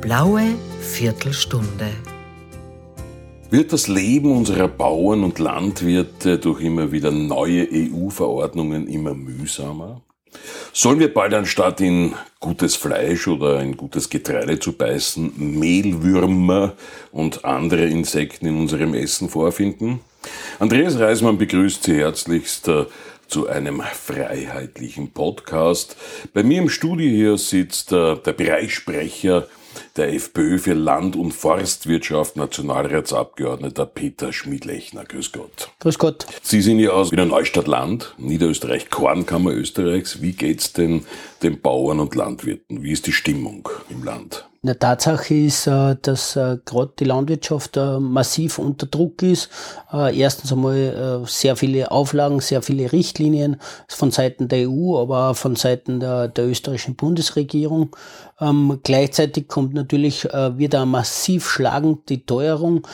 blaue 0.00 0.54
Viertelstunde. 0.80 1.90
Wird 3.50 3.72
das 3.72 3.88
Leben 3.88 4.30
unserer 4.30 4.68
Bauern 4.68 5.24
und 5.24 5.38
Landwirte 5.38 6.38
durch 6.38 6.60
immer 6.60 6.92
wieder 6.92 7.10
neue 7.10 7.66
EU-Verordnungen 7.72 8.86
immer 8.86 9.14
mühsamer? 9.14 10.02
Sollen 10.72 11.00
wir 11.00 11.12
bald 11.12 11.34
anstatt 11.34 11.80
in 11.80 12.14
gutes 12.38 12.76
Fleisch 12.76 13.26
oder 13.26 13.60
in 13.60 13.76
gutes 13.76 14.08
Getreide 14.08 14.60
zu 14.60 14.72
beißen, 14.72 15.32
Mehlwürmer 15.36 16.74
und 17.10 17.44
andere 17.44 17.86
Insekten 17.86 18.46
in 18.46 18.56
unserem 18.58 18.94
Essen 18.94 19.28
vorfinden? 19.28 20.00
Andreas 20.58 20.98
Reismann 20.98 21.38
begrüßt 21.38 21.82
Sie 21.84 21.96
herzlichst 21.96 22.68
äh, 22.68 22.84
zu 23.26 23.48
einem 23.48 23.82
freiheitlichen 23.82 25.10
Podcast. 25.10 25.96
Bei 26.32 26.42
mir 26.42 26.58
im 26.58 26.68
Studio 26.68 27.08
hier 27.08 27.38
sitzt 27.38 27.92
äh, 27.92 28.16
der 28.16 28.32
Bereichssprecher 28.32 29.48
der 29.98 30.14
FPÖ 30.14 30.58
für 30.58 30.74
Land- 30.74 31.16
und 31.16 31.32
Forstwirtschaft, 31.32 32.36
Nationalratsabgeordneter 32.36 33.84
Peter 33.84 34.32
Schmidlechner. 34.32 35.04
Grüß 35.04 35.32
Gott. 35.32 35.70
Grüß 35.80 35.98
Gott. 35.98 36.26
Sie 36.42 36.62
sind 36.62 36.78
ja 36.78 36.90
aus 36.90 37.10
Wiener 37.12 37.26
Neustadt 37.26 37.66
Land, 37.66 38.14
Niederösterreich, 38.16 38.90
Kornkammer 38.90 39.50
Österreichs. 39.50 40.22
Wie 40.22 40.32
geht's 40.32 40.72
denn 40.72 41.04
den 41.42 41.60
Bauern 41.60 42.00
und 42.00 42.14
Landwirten? 42.14 42.82
Wie 42.82 42.92
ist 42.92 43.06
die 43.06 43.12
Stimmung 43.12 43.68
im 43.90 44.04
Land? 44.04 44.48
Eine 44.60 44.76
Tatsache 44.76 45.34
ist, 45.34 45.68
äh, 45.68 45.94
dass 46.02 46.34
äh, 46.34 46.58
gerade 46.64 46.90
die 46.98 47.04
Landwirtschaft 47.04 47.76
äh, 47.76 48.00
massiv 48.00 48.58
unter 48.58 48.86
Druck 48.86 49.22
ist. 49.22 49.50
Erstens 49.90 50.52
einmal 50.52 51.24
sehr 51.26 51.56
viele 51.56 51.90
Auflagen, 51.90 52.40
sehr 52.40 52.60
viele 52.60 52.92
Richtlinien 52.92 53.56
von 53.88 54.10
Seiten 54.10 54.48
der 54.48 54.68
EU, 54.68 54.98
aber 54.98 55.30
auch 55.30 55.36
von 55.36 55.56
Seiten 55.56 56.00
der, 56.00 56.28
der 56.28 56.46
österreichischen 56.46 56.94
Bundesregierung. 56.94 57.96
Ähm, 58.38 58.80
gleichzeitig 58.82 59.48
kommt 59.48 59.72
natürlich 59.72 60.24
wieder 60.24 60.84
massiv 60.84 61.48
schlagend 61.48 62.10
die 62.10 62.26
Teuerung, 62.26 62.86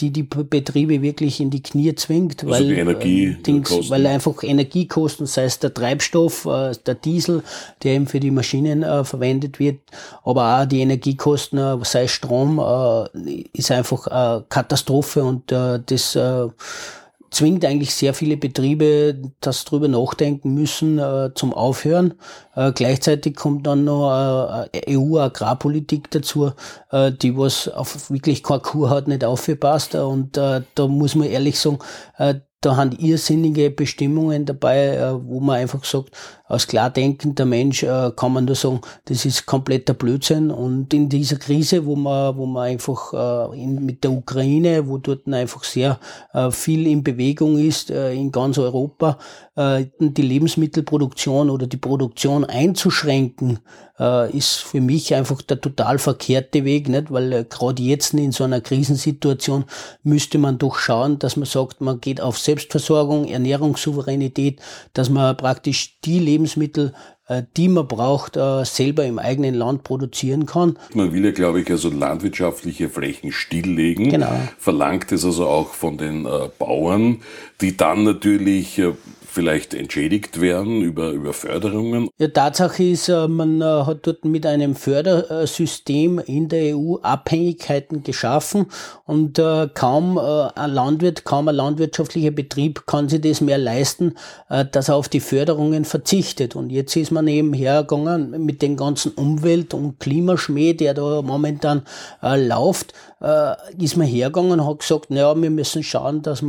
die 0.00 0.10
die 0.10 0.24
Betriebe 0.24 1.00
wirklich 1.00 1.40
in 1.40 1.50
die 1.50 1.62
Knie 1.62 1.94
zwingt, 1.94 2.42
also 2.42 2.54
weil, 2.54 2.72
Energie 2.72 3.36
Dings, 3.46 3.88
weil 3.88 4.04
einfach 4.06 4.42
Energiekosten, 4.42 5.26
sei 5.26 5.44
es 5.44 5.60
der 5.60 5.72
Treibstoff, 5.72 6.42
der 6.42 6.94
Diesel, 6.96 7.44
der 7.84 7.92
eben 7.92 8.08
für 8.08 8.20
die 8.20 8.32
Maschinen 8.32 8.82
verwendet 9.04 9.60
wird, 9.60 9.78
aber 10.24 10.60
auch 10.60 10.66
die 10.66 10.80
Energie 10.80 11.11
Energiekosten, 11.12 11.58
äh, 11.58 11.84
sei 11.84 12.08
Strom, 12.08 12.58
äh, 12.58 13.44
ist 13.52 13.70
einfach 13.70 14.06
eine 14.06 14.44
Katastrophe 14.48 15.22
und 15.24 15.52
äh, 15.52 15.80
das 15.84 16.16
zwingt 17.32 17.64
eigentlich 17.64 17.94
sehr 17.94 18.12
viele 18.14 18.36
Betriebe, 18.36 19.16
dass 19.40 19.64
drüber 19.64 19.88
nachdenken 19.88 20.54
müssen 20.54 20.98
äh, 20.98 21.30
zum 21.34 21.54
Aufhören. 21.54 22.14
Äh, 22.54 22.72
gleichzeitig 22.72 23.34
kommt 23.34 23.66
dann 23.66 23.84
noch 23.84 24.68
äh, 24.72 24.96
EU-Agrarpolitik 24.96 26.10
dazu, 26.10 26.52
äh, 26.90 27.10
die 27.10 27.36
was 27.36 27.68
auf 27.68 28.10
wirklich 28.10 28.42
keine 28.42 28.60
Kur 28.60 28.90
hat, 28.90 29.08
nicht 29.08 29.24
aufgepasst. 29.24 29.94
Und 29.94 30.36
äh, 30.36 30.60
da 30.74 30.86
muss 30.86 31.14
man 31.14 31.28
ehrlich 31.28 31.58
sagen, 31.58 31.78
äh, 32.18 32.34
da 32.60 32.76
haben 32.76 32.92
irrsinnige 32.92 33.70
Bestimmungen 33.70 34.44
dabei, 34.44 34.88
äh, 34.88 35.14
wo 35.24 35.40
man 35.40 35.56
einfach 35.56 35.84
sagt, 35.84 36.10
als 36.52 36.66
klar 36.66 36.90
denkender 36.90 37.46
Mensch 37.46 37.82
äh, 37.82 38.10
kann 38.14 38.34
man 38.34 38.44
nur 38.44 38.54
sagen, 38.54 38.82
das 39.06 39.24
ist 39.24 39.46
kompletter 39.46 39.94
Blödsinn. 39.94 40.50
Und 40.50 40.92
in 40.92 41.08
dieser 41.08 41.36
Krise, 41.36 41.86
wo 41.86 41.96
man, 41.96 42.36
wo 42.36 42.44
man 42.44 42.64
einfach 42.64 43.50
äh, 43.52 43.62
in, 43.62 43.84
mit 43.86 44.04
der 44.04 44.12
Ukraine, 44.12 44.86
wo 44.86 44.98
dort 44.98 45.26
einfach 45.28 45.64
sehr 45.64 45.98
viel 46.50 46.86
in 46.86 47.02
Bewegung 47.02 47.58
ist, 47.58 47.90
in 47.90 48.32
ganz 48.32 48.58
Europa, 48.58 49.18
die 49.56 50.22
Lebensmittelproduktion 50.22 51.50
oder 51.50 51.66
die 51.66 51.76
Produktion 51.76 52.44
einzuschränken, 52.44 53.60
ist 54.32 54.56
für 54.56 54.80
mich 54.80 55.14
einfach 55.14 55.42
der 55.42 55.60
total 55.60 55.98
verkehrte 55.98 56.64
Weg, 56.64 56.88
nicht? 56.88 57.12
Weil 57.12 57.44
gerade 57.44 57.82
jetzt 57.82 58.14
in 58.14 58.32
so 58.32 58.44
einer 58.44 58.60
Krisensituation 58.60 59.64
müsste 60.02 60.38
man 60.38 60.58
doch 60.58 60.76
schauen, 60.76 61.18
dass 61.18 61.36
man 61.36 61.46
sagt, 61.46 61.80
man 61.80 62.00
geht 62.00 62.20
auf 62.20 62.38
Selbstversorgung, 62.38 63.26
Ernährungssouveränität, 63.26 64.60
dass 64.92 65.10
man 65.10 65.36
praktisch 65.36 66.00
die 66.04 66.18
Lebensmittel, 66.18 66.41
äh, 67.28 67.42
die 67.56 67.68
man 67.68 67.86
braucht, 67.86 68.36
äh, 68.36 68.64
selber 68.64 69.04
im 69.04 69.18
eigenen 69.18 69.54
Land 69.54 69.84
produzieren 69.84 70.46
kann. 70.46 70.78
Man 70.94 71.12
will 71.12 71.24
ja, 71.24 71.30
glaube 71.30 71.60
ich, 71.60 71.70
also 71.70 71.88
landwirtschaftliche 71.88 72.88
Flächen 72.88 73.32
stilllegen. 73.32 74.10
Genau. 74.10 74.32
Verlangt 74.58 75.12
es 75.12 75.24
also 75.24 75.46
auch 75.46 75.68
von 75.68 75.98
den 75.98 76.26
äh, 76.26 76.48
Bauern, 76.58 77.22
die 77.60 77.76
dann 77.76 78.04
natürlich 78.04 78.80
vielleicht 79.32 79.72
entschädigt 79.74 80.40
werden 80.40 80.82
über, 80.82 81.10
über 81.10 81.32
Förderungen? 81.32 82.08
Ja, 82.18 82.28
Tatsache 82.28 82.84
ist, 82.84 83.08
äh, 83.08 83.26
man 83.26 83.60
äh, 83.60 83.64
hat 83.64 84.06
dort 84.06 84.24
mit 84.24 84.44
einem 84.44 84.74
Fördersystem 84.74 86.18
in 86.18 86.48
der 86.48 86.76
EU 86.76 86.96
Abhängigkeiten 87.02 88.02
geschaffen 88.02 88.66
und 89.06 89.38
äh, 89.38 89.68
kaum 89.72 90.18
ein 90.18 90.70
Landwirt, 90.70 91.24
kaum 91.24 91.48
ein 91.48 91.54
landwirtschaftlicher 91.54 92.30
Betrieb 92.30 92.86
kann 92.86 93.08
sich 93.08 93.20
das 93.20 93.40
mehr 93.40 93.58
leisten, 93.58 94.14
dass 94.48 94.88
er 94.88 94.96
auf 94.96 95.08
die 95.08 95.20
Förderungen 95.20 95.84
verzichtet. 95.84 96.54
Und 96.56 96.70
jetzt 96.70 96.94
ist 96.96 97.10
man 97.10 97.26
eben 97.28 97.52
hergegangen 97.52 98.44
mit 98.44 98.62
dem 98.62 98.76
ganzen 98.76 99.12
Umwelt- 99.12 99.74
und 99.74 99.98
Klimaschmäh, 100.00 100.74
der 100.74 100.94
da 100.94 101.22
momentan 101.22 101.82
läuft, 102.20 102.92
ist 103.78 103.96
man 103.96 104.06
hergegangen 104.06 104.60
und 104.60 104.66
hat 104.66 104.80
gesagt, 104.80 105.10
naja, 105.10 105.40
wir 105.40 105.50
müssen 105.50 105.82
schauen, 105.82 106.22
dass 106.22 106.42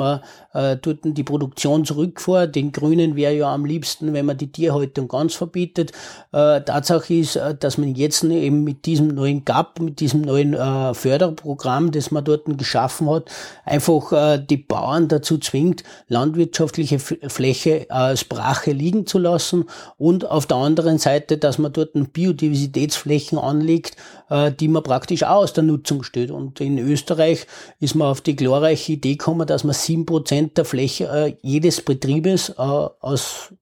man 0.53 0.79
dort 0.81 0.99
die 1.03 1.23
Produktion 1.23 1.85
zurückfährt, 1.85 2.55
den 2.55 2.71
Grünen 2.71 3.15
wäre 3.15 3.33
ja 3.33 3.53
am 3.53 3.65
liebsten, 3.65 4.13
wenn 4.13 4.25
man 4.25 4.37
die 4.37 4.51
Tierhaltung 4.51 5.07
ganz 5.07 5.33
verbietet. 5.33 5.91
Äh, 6.31 6.61
Tatsache 6.61 7.13
ist, 7.13 7.35
äh, 7.35 7.55
dass 7.55 7.77
man 7.77 7.95
jetzt 7.95 8.23
eben 8.23 8.63
mit 8.63 8.85
diesem 8.85 9.09
neuen 9.09 9.45
GAP, 9.45 9.79
mit 9.79 9.99
diesem 9.99 10.21
neuen 10.21 10.53
äh, 10.53 10.93
Förderprogramm, 10.93 11.91
das 11.91 12.11
man 12.11 12.23
dort 12.23 12.43
geschaffen 12.57 13.09
hat, 13.09 13.29
einfach 13.65 14.11
äh, 14.11 14.39
die 14.39 14.57
Bauern 14.57 15.07
dazu 15.07 15.37
zwingt, 15.37 15.83
landwirtschaftliche 16.07 16.99
Fläche 16.99 17.87
als 17.89 18.23
Brache 18.23 18.71
liegen 18.71 19.05
zu 19.05 19.19
lassen 19.19 19.65
und 19.97 20.29
auf 20.29 20.45
der 20.45 20.57
anderen 20.57 20.97
Seite, 20.97 21.37
dass 21.37 21.57
man 21.57 21.73
dort 21.73 21.91
Biodiversitätsflächen 22.13 23.37
anlegt, 23.37 23.95
äh, 24.29 24.51
die 24.51 24.67
man 24.67 24.83
praktisch 24.83 25.23
auch 25.23 25.43
aus 25.43 25.53
der 25.53 25.63
Nutzung 25.63 26.03
stellt. 26.03 26.31
Und 26.31 26.59
in 26.59 26.77
Österreich 26.77 27.45
ist 27.79 27.95
man 27.95 28.07
auf 28.07 28.21
die 28.21 28.35
glorreiche 28.35 28.93
Idee 28.93 29.15
gekommen, 29.15 29.47
dass 29.47 29.63
man 29.63 29.73
sieben 29.73 30.05
Prozent 30.05 30.42
der 30.51 30.65
Fläche 30.65 31.05
äh, 31.05 31.35
jedes 31.41 31.81
Betriebes 31.81 32.49
äh, 32.49 32.53
aus 32.57 33.53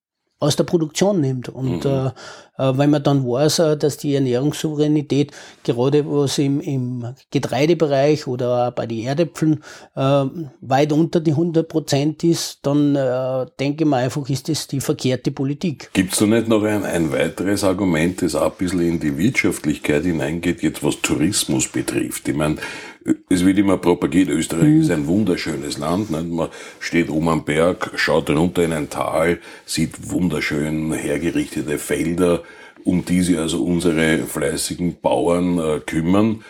aus 0.41 0.55
der 0.55 0.63
Produktion 0.63 1.21
nimmt. 1.21 1.49
Und 1.49 1.85
mhm. 1.85 1.91
äh, 1.91 2.11
äh, 2.61 2.77
weil 2.77 2.87
man 2.87 3.01
dann 3.01 3.25
weiß, 3.25 3.59
äh, 3.59 3.77
dass 3.77 3.97
die 3.97 4.15
Ernährungssouveränität, 4.15 5.31
gerade 5.63 6.05
was 6.05 6.37
im, 6.37 6.59
im 6.61 7.05
Getreidebereich 7.31 8.27
oder 8.27 8.71
bei 8.71 8.85
den 8.85 9.05
Erdäpfeln 9.05 9.63
äh, 9.95 10.25
weit 10.61 10.91
unter 10.91 11.19
die 11.19 11.31
100 11.31 11.67
Prozent 11.67 12.23
ist, 12.23 12.59
dann 12.63 12.97
denke 13.59 13.83
ich 13.83 13.89
mir 13.89 13.97
einfach, 13.97 14.27
ist 14.29 14.49
das 14.49 14.67
die 14.67 14.81
verkehrte 14.81 15.31
Politik. 15.31 15.91
Gibt 15.93 16.13
es 16.13 16.19
da 16.19 16.25
nicht 16.25 16.47
noch 16.47 16.63
ein, 16.63 16.83
ein 16.83 17.11
weiteres 17.11 17.63
Argument, 17.63 18.21
das 18.21 18.35
auch 18.35 18.51
ein 18.51 18.57
bisschen 18.57 18.81
in 18.81 18.99
die 18.99 19.17
Wirtschaftlichkeit 19.17 20.03
hineingeht, 20.03 20.63
jetzt 20.63 20.83
was 20.83 20.99
Tourismus 21.01 21.67
betrifft? 21.67 22.27
Ich 22.27 22.35
meine, 22.35 22.57
es 23.29 23.45
wird 23.45 23.57
immer 23.57 23.77
propagiert, 23.77 24.29
Österreich 24.29 24.69
mhm. 24.69 24.81
ist 24.81 24.91
ein 24.91 25.07
wunderschönes 25.07 25.77
Land. 25.77 26.11
Nicht? 26.11 26.29
Man 26.29 26.49
steht 26.79 27.09
oben 27.09 27.29
am 27.29 27.45
Berg, 27.45 27.91
schaut 27.95 28.29
runter 28.29 28.63
in 28.63 28.73
ein 28.73 28.89
Tal, 28.89 29.39
sieht 29.65 30.11
wunderschön 30.11 30.93
hergerichtete 30.93 31.77
Felder, 31.77 32.43
um 32.83 33.05
die 33.05 33.21
sich 33.21 33.37
also 33.37 33.63
unsere 33.63 34.19
fleißigen 34.19 34.97
Bauern 35.01 35.57
äh, 35.57 35.79
kümmern. 35.79 36.43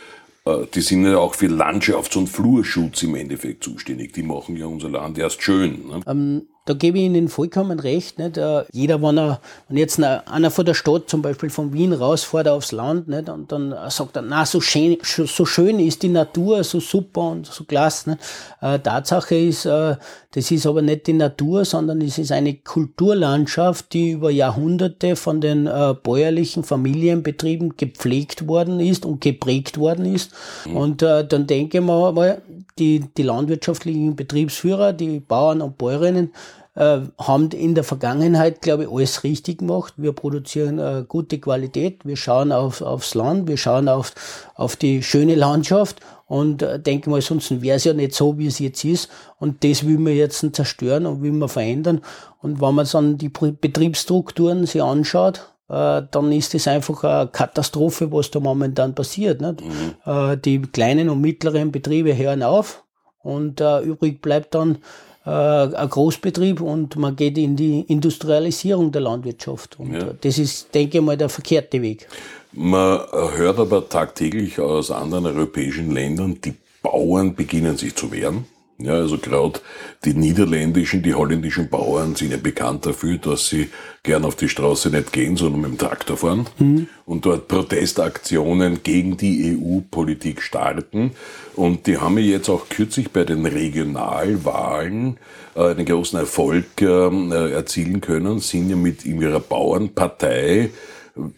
Äh, 0.45 0.66
die 0.73 0.81
sind 0.81 1.06
ja 1.06 1.17
auch 1.17 1.35
für 1.35 1.47
Landschafts- 1.47 2.17
und 2.17 2.28
Flurschutz 2.28 3.03
im 3.03 3.16
Endeffekt 3.16 3.63
zuständig. 3.63 4.13
Die 4.13 4.23
machen 4.23 4.57
ja 4.57 4.66
unser 4.66 4.89
Land 4.89 5.18
erst 5.18 5.41
schön. 5.41 5.88
Ne? 5.88 6.01
Ähm, 6.07 6.47
da 6.66 6.73
gebe 6.75 6.99
ich 6.99 7.05
Ihnen 7.05 7.27
vollkommen 7.27 7.79
recht. 7.79 8.19
Nicht? 8.19 8.38
Äh, 8.38 8.66
jeder, 8.72 9.01
wenn, 9.01 9.17
er, 9.17 9.41
wenn 9.67 9.77
jetzt 9.77 10.01
einer 10.01 10.51
von 10.51 10.65
der 10.65 10.75
Stadt, 10.75 11.09
zum 11.09 11.24
Beispiel 11.24 11.50
von 11.50 11.74
Wien 11.74 11.91
rausfährt 11.91 12.47
aufs 12.47 12.71
Land, 12.71 13.07
nicht? 13.07 13.30
und 13.30 13.51
dann 13.51 13.75
sagt 13.89 14.15
er, 14.15 14.21
na, 14.21 14.45
so 14.45 14.62
schön, 14.62 14.97
so 15.03 15.45
schön 15.45 15.80
ist 15.80 16.03
die 16.03 16.09
Natur, 16.09 16.63
so 16.63 16.80
super 16.80 17.31
und 17.31 17.47
so 17.47 17.63
klasse. 17.63 18.12
Nicht? 18.12 18.21
Äh, 18.62 18.77
Tatsache 18.80 19.36
ist, 19.36 19.65
äh, 19.65 19.95
das 20.31 20.51
ist 20.51 20.68
aber 20.68 20.83
nicht 20.83 21.07
die 21.07 21.13
Natur, 21.13 21.65
sondern 21.65 22.00
es 22.01 22.19
ist 22.19 22.31
eine 22.31 22.53
Kulturlandschaft, 22.53 23.91
die 23.94 24.12
über 24.12 24.30
Jahrhunderte 24.30 25.15
von 25.15 25.41
den 25.41 25.65
äh, 25.65 25.95
bäuerlichen 26.01 26.63
Familienbetrieben 26.63 27.75
gepflegt 27.75 28.47
worden 28.47 28.80
ist 28.80 29.06
und 29.06 29.19
geprägt 29.19 29.80
worden 29.80 30.06
ist. 30.06 30.31
Mhm. 30.65 30.77
Und 30.77 31.01
dann 31.01 31.47
denke 31.47 31.80
ich 31.80 31.83
mal, 31.83 32.39
die, 32.79 33.06
die 33.18 33.23
landwirtschaftlichen 33.23 34.15
Betriebsführer, 34.15 34.94
die 34.94 35.19
Bauern 35.19 35.62
und 35.62 35.77
Bäuerinnen, 35.77 36.33
äh, 36.75 37.01
haben 37.19 37.50
in 37.51 37.75
der 37.75 37.83
Vergangenheit, 37.83 38.62
glaube 38.62 38.83
ich, 38.83 38.89
alles 38.89 39.23
richtig 39.23 39.59
gemacht. 39.59 39.94
Wir 39.97 40.13
produzieren 40.13 40.79
äh, 40.79 41.03
gute 41.07 41.39
Qualität, 41.39 42.06
wir 42.06 42.15
schauen 42.15 42.51
auf, 42.51 42.81
aufs 42.81 43.13
Land, 43.13 43.47
wir 43.47 43.57
schauen 43.57 43.89
auf, 43.89 44.13
auf 44.56 44.75
die 44.75 45.03
schöne 45.03 45.35
Landschaft 45.35 46.00
und 46.27 46.62
äh, 46.62 46.79
denke 46.79 47.09
mal, 47.09 47.21
sonst 47.21 47.62
wäre 47.62 47.75
es 47.75 47.83
ja 47.83 47.94
nicht 47.94 48.15
so, 48.15 48.38
wie 48.38 48.47
es 48.47 48.59
jetzt 48.59 48.85
ist. 48.85 49.09
Und 49.38 49.65
das 49.65 49.85
will 49.85 49.97
man 49.97 50.13
jetzt 50.13 50.45
zerstören 50.53 51.06
und 51.06 51.21
will 51.21 51.33
man 51.33 51.50
verändern. 51.50 52.01
Und 52.41 52.62
wenn 52.62 52.74
man 52.74 52.88
dann 52.89 53.17
die 53.17 53.27
Betriebsstrukturen 53.27 54.65
sich 54.65 54.81
anschaut, 54.81 55.51
dann 55.71 56.31
ist 56.31 56.53
es 56.53 56.68
einfach 56.68 57.03
eine 57.03 57.27
Katastrophe, 57.27 58.12
was 58.12 58.29
da 58.29 58.39
momentan 58.39 58.94
passiert. 58.94 59.39
Nicht? 59.39 59.62
Mhm. 59.62 59.95
Äh, 60.06 60.38
die 60.38 60.62
kleinen 60.62 61.09
und 61.09 61.21
mittleren 61.21 61.71
Betriebe 61.71 62.18
hören 62.18 62.44
auf 62.44 62.83
und 63.23 63.62
äh, 63.62 63.79
übrig 63.79 64.21
bleibt 64.21 64.53
dann 64.56 64.79
äh, 65.25 65.29
ein 65.29 65.89
Großbetrieb 65.89 66.59
und 66.59 66.97
man 66.97 67.15
geht 67.15 67.38
in 67.38 67.56
die 67.56 67.81
Industrialisierung 67.81 68.91
der 68.91 69.01
Landwirtschaft. 69.01 69.79
Und 69.79 69.94
ja. 69.94 70.13
das 70.19 70.38
ist, 70.39 70.73
denke 70.73 70.97
ich 70.97 71.03
mal, 71.03 71.15
der 71.15 71.29
verkehrte 71.29 71.81
Weg. 71.81 72.07
Man 72.51 73.00
hört 73.35 73.57
aber 73.57 73.88
tagtäglich 73.88 74.59
aus 74.59 74.91
anderen 74.91 75.25
europäischen 75.27 75.91
Ländern, 75.91 76.39
die 76.44 76.53
Bauern 76.81 77.35
beginnen 77.35 77.77
sich 77.77 77.95
zu 77.95 78.12
wehren. 78.12 78.45
Ja, 78.83 78.94
also 78.94 79.18
gerade 79.18 79.60
die 80.06 80.13
niederländischen, 80.13 81.04
die 81.04 81.13
holländischen 81.13 81.69
Bauern 81.69 82.16
sind 82.16 82.31
ja 82.31 82.38
bekannt 82.38 82.86
dafür, 82.86 83.18
dass 83.18 83.48
sie 83.48 83.69
gern 84.04 84.25
auf 84.25 84.36
die 84.36 84.50
Straße 84.50 84.89
nicht 84.89 85.13
gehen, 85.13 85.38
sondern 85.38 85.62
mit 85.62 85.72
dem 85.72 85.78
Traktor 85.78 86.18
fahren 86.18 86.48
mhm. 86.57 86.88
und 87.06 87.25
dort 87.25 87.48
Protestaktionen 87.48 88.81
gegen 88.81 89.18
die 89.18 89.56
EU-Politik 89.56 90.42
starten. 90.42 91.12
Und 91.56 91.86
die 91.86 91.98
haben 91.98 92.18
ja 92.18 92.25
jetzt 92.25 92.50
auch 92.50 92.69
kürzlich 92.69 93.12
bei 93.12 93.24
den 93.24 93.45
Regionalwahlen 93.45 95.18
äh, 95.56 95.68
einen 95.68 95.86
großen 95.86 96.18
Erfolg 96.18 96.81
äh, 96.81 97.51
erzielen 97.51 98.01
können, 98.01 98.39
sind 98.39 98.69
ja 98.69 98.75
mit 98.75 99.06
ihrer 99.06 99.39
Bauernpartei 99.39 100.72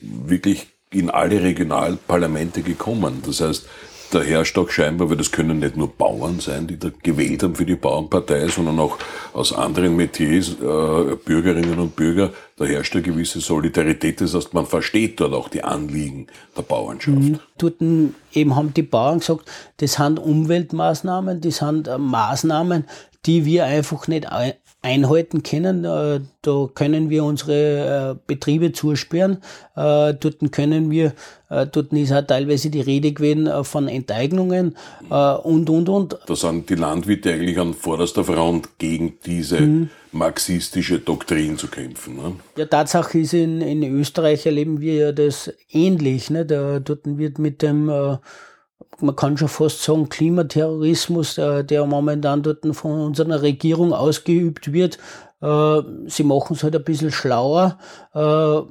wirklich 0.02 0.68
in 0.92 1.10
alle 1.10 1.42
Regionalparlamente 1.42 2.62
gekommen. 2.62 3.24
Das 3.26 3.42
heißt, 3.42 3.68
der 4.14 4.44
auch 4.58 4.70
scheinbar, 4.70 5.10
weil 5.10 5.18
das 5.18 5.32
können 5.32 5.60
nicht 5.60 5.76
nur 5.76 5.90
Bauern 5.90 6.40
sein, 6.40 6.68
die 6.68 6.78
da 6.78 6.90
gewählt 7.02 7.44
haben 7.44 7.56
für 7.56 7.66
die 7.66 7.76
Bauernpartei, 7.76 8.48
sondern 8.48 8.80
auch 8.80 8.98
aus 9.34 9.54
anderen 9.54 9.96
Metiers, 9.96 10.50
äh, 10.50 11.16
Bürgerinnen 11.16 11.80
und 11.80 11.96
Bürger, 11.96 12.32
da 12.58 12.66
herrscht 12.66 12.94
eine 12.94 13.04
gewisse 13.04 13.40
Solidarität. 13.40 14.22
Das 14.22 14.34
heißt, 14.34 14.54
man 14.54 14.66
versteht 14.66 15.20
dort 15.20 15.34
auch 15.34 15.50
die 15.50 15.64
Anliegen 15.64 16.28
der 16.56 16.62
Bauernschaft. 16.62 17.18
Mhm. 17.18 17.40
Dort 17.58 17.82
eben 17.82 18.56
haben 18.56 18.74
die 18.74 18.84
Bauern 18.84 19.20
gesagt, 19.20 19.50
das 19.78 19.94
sind 19.94 20.20
Umweltmaßnahmen, 20.20 21.42
das 21.42 21.58
sind 21.58 21.88
äh, 21.88 21.98
Maßnahmen, 21.98 22.86
die 23.26 23.46
wir 23.46 23.66
einfach 23.66 24.08
nicht 24.08 24.28
einhalten 24.84 25.44
können. 25.44 25.86
Äh, 25.86 26.20
da 26.42 26.70
können 26.76 27.10
wir 27.10 27.24
unsere 27.24 28.12
äh, 28.12 28.16
Betriebe 28.28 28.74
zusperren. 28.74 29.38
Äh, 29.76 30.14
dort 30.14 30.52
können 30.52 30.92
wir, 30.92 31.14
dort 31.50 31.94
ist 31.94 32.12
auch 32.12 32.26
teilweise 32.26 32.70
die 32.70 32.82
Rede 32.82 33.14
gewesen 33.14 33.50
von 33.64 33.88
Enteignungen 33.88 34.76
und, 35.10 35.70
und, 35.70 35.90
und. 35.90 36.18
Da 36.26 36.36
sind 36.36 36.70
die 36.70 36.76
Landwirte 36.76 37.32
eigentlich 37.32 37.60
an 37.60 37.74
vorderster 37.74 38.24
Front 38.24 38.80
gegen 38.80 39.20
diese 39.26 39.62
mhm. 39.62 39.90
marxistische 40.12 41.00
Doktrin 41.00 41.58
zu 41.58 41.68
kämpfen. 41.68 42.16
Ne? 42.16 42.34
Ja, 42.58 42.66
Tatsache 42.66 43.20
ist, 43.20 43.34
in, 43.34 43.62
in 43.62 43.84
Österreich 43.84 44.46
erleben 44.46 44.82
wir 44.82 44.94
ja 44.96 45.12
das 45.12 45.54
ähnlich. 45.70 46.30
Ne? 46.30 46.46
Da, 46.46 46.80
dort 46.80 47.02
wird 47.06 47.38
mit 47.40 47.62
dem 47.62 47.90
man 49.00 49.16
kann 49.16 49.38
schon 49.38 49.48
fast 49.48 49.84
sagen, 49.84 50.10
Klimaterrorismus, 50.10 51.36
der, 51.36 51.64
der 51.64 51.86
momentan 51.86 52.44
dort 52.44 52.66
von 52.76 53.00
unserer 53.02 53.42
Regierung 53.42 53.94
ausgeübt 53.94 54.72
wird. 54.74 54.98
Äh, 55.42 55.82
sie 56.08 56.24
machen 56.24 56.56
es 56.56 56.64
halt 56.64 56.76
ein 56.76 56.84
bisschen 56.84 57.12
schlauer. 57.12 57.78
Äh, 58.14 58.62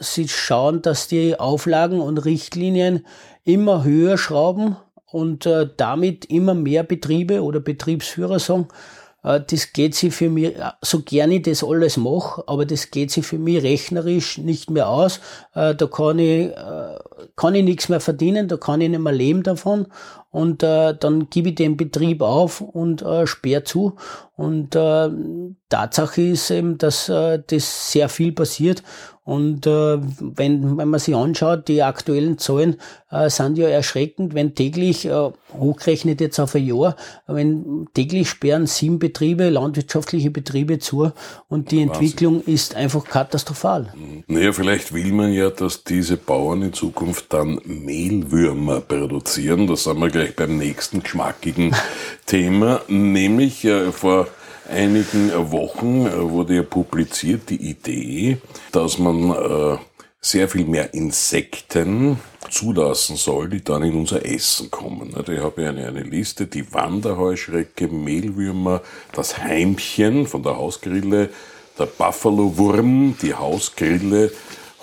sie 0.00 0.28
schauen, 0.28 0.82
dass 0.82 1.08
die 1.08 1.38
Auflagen 1.38 2.00
und 2.00 2.18
Richtlinien 2.18 3.06
immer 3.44 3.84
höher 3.84 4.18
schrauben 4.18 4.76
und 5.06 5.46
äh, 5.46 5.68
damit 5.76 6.26
immer 6.26 6.54
mehr 6.54 6.82
Betriebe 6.82 7.42
oder 7.42 7.60
Betriebsführer 7.60 8.38
sagen, 8.38 8.68
äh, 8.70 9.07
das 9.22 9.72
geht 9.72 9.94
sich 9.94 10.14
für 10.14 10.30
mich, 10.30 10.56
äh, 10.56 10.70
so 10.80 11.02
gerne 11.02 11.36
ich 11.36 11.42
das 11.42 11.64
alles 11.64 11.96
mache, 11.96 12.44
aber 12.46 12.66
das 12.66 12.90
geht 12.90 13.10
sich 13.10 13.26
für 13.26 13.38
mich 13.38 13.62
rechnerisch 13.62 14.38
nicht 14.38 14.70
mehr 14.70 14.88
aus. 14.88 15.20
Äh, 15.54 15.74
da 15.74 15.86
kann 15.86 16.18
ich, 16.18 16.52
kann 17.36 17.54
ich 17.54 17.64
nichts 17.64 17.88
mehr 17.88 18.00
verdienen, 18.00 18.48
da 18.48 18.56
kann 18.56 18.80
ich 18.80 18.88
nicht 18.88 19.00
mehr 19.00 19.12
leben 19.12 19.42
davon 19.42 19.86
und 20.30 20.62
dann 20.62 21.28
gebe 21.30 21.50
ich 21.50 21.54
den 21.54 21.76
Betrieb 21.76 22.22
auf 22.22 22.60
und 22.60 23.04
sperre 23.24 23.64
zu. 23.64 23.96
Und 24.36 24.76
Tatsache 25.68 26.22
ist 26.22 26.50
eben, 26.50 26.78
dass 26.78 27.06
das 27.06 27.92
sehr 27.92 28.08
viel 28.08 28.32
passiert 28.32 28.82
und 29.28 29.66
äh, 29.66 29.98
wenn, 30.20 30.78
wenn 30.78 30.88
man 30.88 30.98
sich 30.98 31.14
anschaut, 31.14 31.68
die 31.68 31.82
aktuellen 31.82 32.38
Zahlen 32.38 32.78
äh, 33.10 33.28
sind 33.28 33.58
ja 33.58 33.68
erschreckend, 33.68 34.32
wenn 34.32 34.54
täglich, 34.54 35.04
äh, 35.04 35.30
hochgerechnet 35.52 36.22
jetzt 36.22 36.40
auf 36.40 36.54
ein 36.54 36.64
Jahr, 36.64 36.96
wenn 37.26 37.88
täglich 37.92 38.30
sperren 38.30 38.66
sieben 38.66 38.98
Betriebe, 38.98 39.50
landwirtschaftliche 39.50 40.30
Betriebe 40.30 40.78
zu 40.78 41.12
und 41.48 41.72
die 41.72 41.82
Entwicklung 41.82 42.40
ist 42.40 42.74
einfach 42.74 43.04
katastrophal. 43.04 43.92
Naja, 44.28 44.54
vielleicht 44.54 44.94
will 44.94 45.12
man 45.12 45.30
ja, 45.34 45.50
dass 45.50 45.84
diese 45.84 46.16
Bauern 46.16 46.62
in 46.62 46.72
Zukunft 46.72 47.30
dann 47.34 47.60
Mehlwürmer 47.66 48.80
produzieren. 48.80 49.66
Das 49.66 49.84
sind 49.84 50.00
wir 50.00 50.08
gleich 50.18 50.34
beim 50.34 50.58
nächsten 50.58 51.02
geschmackigen 51.04 51.76
Thema, 52.26 52.80
nämlich 52.88 53.64
äh, 53.64 53.92
vor 53.92 54.26
einigen 54.68 55.30
Wochen 55.52 56.06
äh, 56.06 56.30
wurde 56.30 56.56
ja 56.56 56.62
publiziert 56.64 57.50
die 57.50 57.70
Idee, 57.70 58.38
dass 58.72 58.98
man 58.98 59.30
äh, 59.30 59.78
sehr 60.20 60.48
viel 60.48 60.64
mehr 60.64 60.92
Insekten 60.92 62.18
zulassen 62.50 63.14
soll, 63.14 63.48
die 63.48 63.62
dann 63.62 63.84
in 63.84 63.94
unser 63.94 64.26
Essen 64.26 64.72
kommen. 64.72 65.14
Ich 65.16 65.38
habe 65.38 65.68
eine, 65.68 65.86
eine 65.86 66.02
Liste, 66.02 66.48
die 66.48 66.72
Wanderheuschrecke, 66.72 67.86
Mehlwürmer, 67.86 68.82
das 69.12 69.38
Heimchen 69.38 70.26
von 70.26 70.42
der 70.42 70.56
Hausgrille, 70.56 71.28
der 71.78 71.86
Buffalo-Wurm, 71.86 73.16
die 73.22 73.34
Hausgrille, 73.34 74.32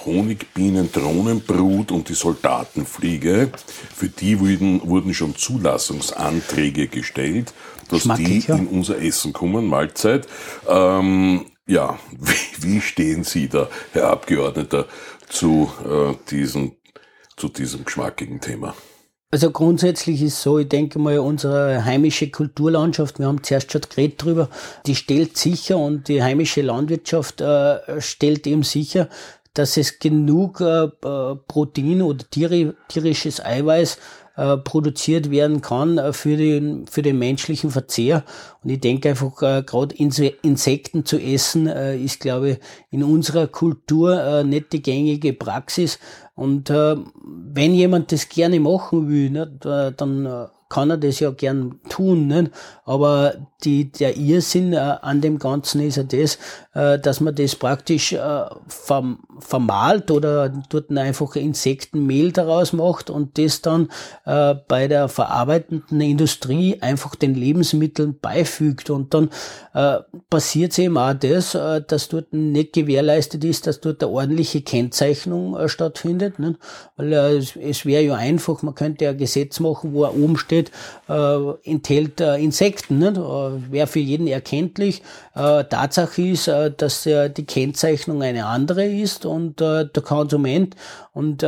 Honigbienen, 0.06 0.92
Drohnenbrut 0.92 1.92
und 1.92 2.10
die 2.10 2.14
Soldatenfliege. 2.14 3.52
Für 3.96 4.10
die 4.10 4.40
wurden, 4.40 4.82
wurden 4.88 5.14
schon 5.14 5.36
Zulassungsanträge 5.36 6.88
gestellt 6.88 7.54
dass 7.90 8.04
die 8.04 8.44
in 8.48 8.68
unser 8.68 9.02
Essen 9.02 9.34
kommen, 9.34 9.68
Mahlzeit. 9.68 10.28
Ähm, 10.68 11.46
ja, 11.68 12.00
wie, 12.20 12.64
wie 12.64 12.82
stehen 12.82 13.24
Sie 13.24 13.48
da, 13.48 13.70
Herr 13.94 14.10
Abgeordneter, 14.10 14.88
zu, 15.30 15.72
äh, 15.84 16.14
diesem, 16.30 16.74
zu 17.36 17.50
diesem 17.50 17.86
geschmackigen 17.86 18.42
Thema? 18.42 18.76
Also 19.32 19.52
grundsätzlich 19.52 20.22
ist 20.22 20.42
so, 20.42 20.60
ich 20.60 20.70
denke 20.70 20.98
mal, 20.98 21.20
unsere 21.20 21.84
heimische 21.84 22.30
Kulturlandschaft, 22.30 23.20
wir 23.20 23.28
haben 23.28 23.44
zuerst 23.44 23.72
schon 23.72 23.82
geredet 23.82 24.24
drüber, 24.24 24.50
die 24.86 24.96
stellt 24.96 25.36
sicher 25.36 25.78
und 25.78 26.08
die 26.08 26.24
heimische 26.24 26.62
Landwirtschaft 26.62 27.42
äh, 27.42 28.00
stellt 28.00 28.48
eben 28.48 28.64
sicher, 28.64 29.10
dass 29.56 29.78
es 29.78 30.00
genug 30.00 30.62
äh, 30.62 30.88
Protein 31.48 32.02
oder 32.02 32.24
tierisches 32.30 33.44
Eiweiß 33.44 33.98
äh, 34.38 34.58
produziert 34.58 35.32
werden 35.32 35.62
kann 35.62 35.98
äh, 35.98 36.14
für, 36.14 36.38
den, 36.38 36.88
für 36.88 37.02
den 37.02 37.18
menschlichen 37.18 37.72
Verzehr. 37.72 38.24
Und 38.64 38.70
ich 38.70 38.82
denke 38.82 39.10
einfach, 39.10 39.42
äh, 39.42 39.64
gerade 39.64 39.96
Insekten 39.96 41.06
zu 41.06 41.18
essen, 41.18 41.68
äh, 41.68 41.98
ist, 41.98 42.20
glaube 42.20 42.50
ich, 42.50 42.58
in 42.92 43.04
unserer 43.04 43.48
Kultur 43.48 44.22
äh, 44.22 44.44
nicht 44.44 44.74
die 44.74 44.82
gängige 44.82 45.34
Praxis. 45.34 46.00
Und 46.36 46.70
äh, 46.70 46.98
wenn 47.24 47.74
jemand 47.74 48.12
das 48.12 48.28
gerne 48.28 48.60
machen 48.60 49.08
will, 49.08 49.30
ne, 49.30 49.94
dann 49.96 50.26
äh, 50.26 50.48
kann 50.76 50.90
er 50.90 50.98
das 50.98 51.22
ja 51.22 51.32
gern 51.32 51.80
tun, 51.88 52.28
ne? 52.28 52.52
aber 52.84 53.36
die, 53.64 53.92
der 53.94 54.18
Irrsinn 54.18 54.74
äh, 54.74 54.78
an 54.78 55.22
dem 55.22 55.40
Ganzen 55.40 55.80
ist 55.80 55.96
ja 55.96 56.04
das, 56.04 56.38
äh, 56.74 57.00
dass 57.00 57.22
man 57.22 57.34
das 57.34 57.56
praktisch 57.56 58.12
äh, 58.12 58.46
verm 58.68 59.20
vermalt 59.40 60.12
oder 60.12 60.50
dort 60.70 60.92
einfach 60.92 61.36
Insektenmehl 61.36 62.32
daraus 62.32 62.72
macht 62.72 63.10
und 63.10 63.38
das 63.38 63.62
dann 63.62 63.90
äh, 64.26 64.56
bei 64.68 64.88
der 64.88 65.10
verarbeitenden 65.10 66.00
Industrie 66.00 66.78
einfach 66.82 67.16
den 67.16 67.36
Lebensmitteln 67.36 68.18
beifügt 68.20 68.90
und 68.90 69.14
dann 69.14 69.30
äh, 69.74 69.98
passiert 70.30 70.78
eben 70.80 70.98
auch 70.98 71.14
das, 71.14 71.56
äh, 71.56 71.82
dass 71.86 72.08
dort 72.08 72.32
nicht 72.32 72.74
gewährleistet 72.74 73.44
ist, 73.44 73.68
dass 73.68 73.82
dort 73.82 74.04
eine 74.04 74.12
ordentliche 74.12 74.62
Kennzeichnung 74.62 75.58
äh, 75.58 75.68
stattfindet, 75.68 76.40
ne? 76.40 76.56
weil 76.96 77.12
äh, 77.12 77.38
es, 77.38 77.56
es 77.56 77.86
wäre 77.86 78.04
ja 78.04 78.16
einfach, 78.16 78.62
man 78.62 78.76
könnte 78.76 79.06
ja 79.06 79.12
ein 79.12 79.18
Gesetz 79.18 79.60
machen, 79.60 79.94
wo 79.94 80.06
oben 80.06 80.38
steht, 80.38 80.65
äh, 81.10 81.38
enthält 81.64 82.22
äh, 82.22 82.38
Insekten, 82.38 83.00
ne? 83.00 83.10
äh, 83.10 83.72
wäre 83.72 83.88
für 83.88 84.00
jeden 84.00 84.28
erkenntlich. 84.28 85.02
Äh, 85.36 85.64
Tatsache 85.66 86.22
ist, 86.22 86.48
äh, 86.48 86.72
dass 86.72 87.04
die 87.04 87.46
Kennzeichnung 87.46 88.22
eine 88.22 88.46
andere 88.46 88.86
ist 88.86 89.26
und 89.26 89.60
der 89.60 89.90
Konsument 90.04 90.76
und 91.14 91.46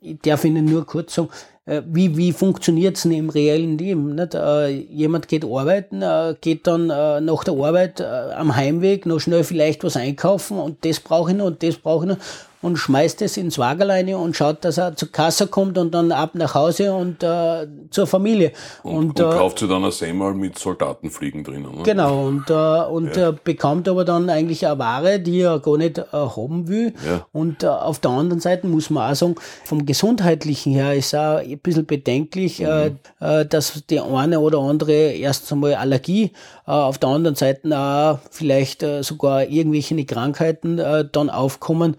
ich 0.00 0.18
darf 0.22 0.44
Ihnen 0.44 0.64
nur 0.64 0.84
kurz 0.86 1.14
sagen, 1.14 1.28
wie, 1.64 2.16
wie 2.16 2.32
funktioniert's 2.32 3.02
denn 3.02 3.12
im 3.12 3.30
reellen 3.30 3.78
Leben? 3.78 4.16
Nicht? 4.16 4.34
Äh, 4.34 4.68
jemand 4.68 5.28
geht 5.28 5.44
arbeiten, 5.44 6.02
äh, 6.02 6.34
geht 6.40 6.66
dann 6.66 6.90
äh, 6.90 7.20
nach 7.20 7.44
der 7.44 7.54
Arbeit 7.54 8.00
am 8.00 8.56
Heimweg 8.56 9.06
noch 9.06 9.20
schnell 9.20 9.44
vielleicht 9.44 9.84
was 9.84 9.96
einkaufen 9.96 10.58
und 10.58 10.84
das 10.84 10.98
brauche 10.98 11.30
ich 11.30 11.36
noch 11.36 11.46
und 11.46 11.62
das 11.62 11.76
brauche 11.76 12.06
ich 12.06 12.08
noch 12.16 12.18
und 12.62 12.76
schmeißt 12.76 13.20
es 13.22 13.36
ins 13.36 13.58
Wagerleine 13.58 14.16
und 14.16 14.36
schaut, 14.36 14.64
dass 14.64 14.78
er 14.78 14.96
zur 14.96 15.10
Kasse 15.10 15.48
kommt 15.48 15.76
und 15.76 15.92
dann 15.92 16.12
ab 16.12 16.30
nach 16.34 16.54
Hause 16.54 16.94
und 16.94 17.22
äh, 17.22 17.66
zur 17.90 18.06
Familie. 18.06 18.52
Und, 18.82 18.94
und, 18.94 19.20
und 19.20 19.32
äh, 19.34 19.36
kauft 19.36 19.58
sich 19.58 19.68
dann 19.68 19.84
ein 19.84 19.90
Semmel 19.90 20.34
mit 20.34 20.58
Soldatenfliegen 20.58 21.42
drinnen. 21.44 21.76
Ne? 21.76 21.82
Genau, 21.82 22.26
und, 22.26 22.48
äh, 22.48 22.54
und 22.54 23.16
ja. 23.16 23.30
äh, 23.30 23.34
bekommt 23.44 23.88
aber 23.88 24.04
dann 24.04 24.30
eigentlich 24.30 24.66
eine 24.66 24.78
Ware, 24.78 25.18
die 25.18 25.40
er 25.40 25.58
gar 25.58 25.76
nicht 25.76 25.98
äh, 25.98 26.04
haben 26.12 26.68
will. 26.68 26.94
Ja. 27.04 27.26
Und 27.32 27.64
äh, 27.64 27.66
auf 27.66 27.98
der 27.98 28.12
anderen 28.12 28.40
Seite 28.40 28.66
muss 28.68 28.90
man 28.90 29.10
auch 29.10 29.16
sagen, 29.16 29.34
vom 29.64 29.84
Gesundheitlichen 29.84 30.72
her 30.72 30.94
ist 30.94 31.14
auch 31.14 31.38
ein 31.38 31.58
bisschen 31.58 31.86
bedenklich, 31.86 32.60
mhm. 32.60 32.98
dass 33.18 33.82
die 33.90 34.00
eine 34.00 34.40
oder 34.40 34.58
andere 34.60 34.92
erst 34.92 35.52
einmal 35.52 35.74
Allergie, 35.74 36.32
auf 36.64 36.98
der 36.98 37.08
anderen 37.08 37.34
Seite 37.34 37.76
auch 37.76 38.18
vielleicht 38.30 38.84
sogar 39.00 39.44
irgendwelche 39.44 40.04
Krankheiten 40.04 40.76
dann 40.76 41.30
aufkommen, 41.30 41.96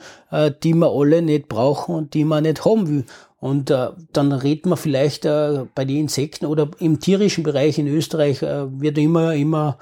die 0.61 0.73
wir 0.73 0.91
alle 0.91 1.21
nicht 1.21 1.47
brauchen 1.47 1.95
und 1.95 2.13
die 2.13 2.25
man 2.25 2.43
nicht 2.43 2.65
haben 2.65 2.87
will. 2.87 3.05
Und 3.39 3.69
äh, 3.71 3.89
dann 4.13 4.31
redet 4.31 4.65
man 4.65 4.77
vielleicht 4.77 5.25
äh, 5.25 5.65
bei 5.75 5.83
den 5.83 5.97
Insekten 5.97 6.45
oder 6.45 6.69
im 6.79 6.99
tierischen 6.99 7.43
Bereich 7.43 7.77
in 7.77 7.87
Österreich 7.87 8.41
äh, 8.41 8.79
wird 8.79 8.97
immer, 8.97 9.33
immer 9.33 9.77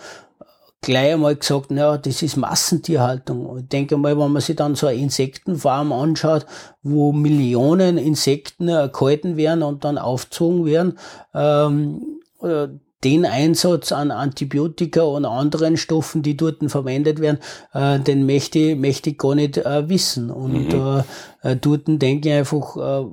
gleich 0.82 1.14
einmal 1.14 1.36
gesagt, 1.36 1.68
na, 1.70 1.98
das 1.98 2.24
ist 2.24 2.38
Massentierhaltung. 2.38 3.60
Ich 3.60 3.68
denke 3.68 3.98
mal, 3.98 4.18
wenn 4.18 4.32
man 4.32 4.42
sich 4.42 4.56
dann 4.56 4.74
so 4.76 4.88
eine 4.88 5.00
Insektenfarm 5.00 5.94
anschaut, 5.94 6.48
wo 6.82 7.12
Millionen 7.12 8.00
Insekten 8.00 8.68
äh, 8.68 8.90
gehalten 8.92 9.38
werden 9.38 9.62
und 9.62 9.86
dann 9.86 10.00
aufgezogen 10.00 10.66
werden, 10.66 10.98
ähm, 11.36 12.20
äh, 12.42 12.68
den 13.04 13.26
Einsatz 13.26 13.92
an 13.92 14.12
Antibiotika 14.12 15.02
und 15.02 15.26
anderen 15.26 15.78
Stoffen, 15.78 16.22
die 16.22 16.38
dort 16.38 16.58
verwendet 16.68 17.20
werden, 17.20 17.40
äh, 17.74 18.00
den 18.00 18.26
möchte, 18.26 18.76
möchte 18.76 19.12
ich 19.12 19.18
gar 19.18 19.36
nicht 19.36 19.58
äh, 19.58 19.90
wissen. 19.90 20.30
Und 20.30 20.74
mhm. 20.74 21.04
äh, 21.44 21.52
äh 21.52 21.56
dort 21.56 21.84
denke 21.88 22.30
ich 22.30 22.36
einfach, 22.36 22.78
äh, 22.78 23.06